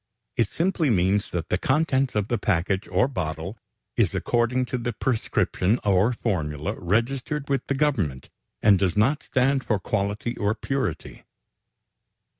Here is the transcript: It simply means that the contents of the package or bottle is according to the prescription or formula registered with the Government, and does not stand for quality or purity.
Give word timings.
It 0.35 0.49
simply 0.49 0.89
means 0.89 1.29
that 1.29 1.49
the 1.49 1.59
contents 1.59 2.15
of 2.15 2.27
the 2.27 2.39
package 2.39 2.87
or 2.87 3.07
bottle 3.07 3.59
is 3.95 4.15
according 4.15 4.65
to 4.73 4.79
the 4.79 4.93
prescription 4.93 5.77
or 5.83 6.11
formula 6.13 6.73
registered 6.79 7.47
with 7.49 7.67
the 7.67 7.75
Government, 7.75 8.31
and 8.63 8.79
does 8.79 8.97
not 8.97 9.21
stand 9.21 9.63
for 9.63 9.77
quality 9.77 10.35
or 10.37 10.55
purity. 10.55 11.23